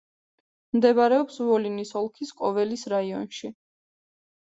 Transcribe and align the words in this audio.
მდებარეობს 0.77 1.37
ვოლინის 1.51 1.93
ოლქის 2.03 2.35
კოველის 2.43 2.89
რაიონში. 2.97 3.57